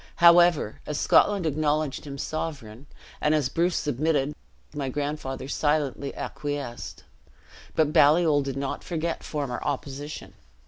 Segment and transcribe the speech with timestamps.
[0.15, 2.87] However, as Scotland acknowledged him sovereign,
[3.21, 4.33] and as Bruce submitted,
[4.73, 7.03] my grandfather silently acquiesced.
[7.75, 10.33] But Baliol did not forget former opposition.